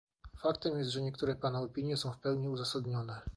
Faktem 0.37 0.77
jest, 0.77 0.89
że 0.89 1.01
niektóre 1.01 1.35
pana 1.35 1.61
opinie 1.61 1.97
są 1.97 2.11
w 2.11 2.19
pełni 2.19 2.49
uzasadnione 2.49 3.21